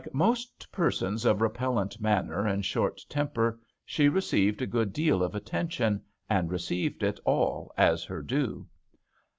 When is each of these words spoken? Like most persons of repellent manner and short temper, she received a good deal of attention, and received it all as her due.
Like 0.03 0.15
most 0.15 0.71
persons 0.71 1.25
of 1.25 1.41
repellent 1.41 2.01
manner 2.01 2.47
and 2.47 2.65
short 2.65 3.01
temper, 3.07 3.59
she 3.85 4.09
received 4.09 4.59
a 4.63 4.65
good 4.65 4.93
deal 4.93 5.21
of 5.21 5.35
attention, 5.35 6.01
and 6.27 6.49
received 6.49 7.03
it 7.03 7.19
all 7.23 7.71
as 7.77 8.03
her 8.05 8.23
due. 8.23 8.65